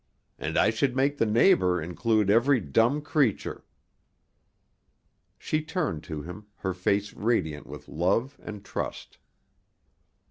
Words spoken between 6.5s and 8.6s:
her face radiant with love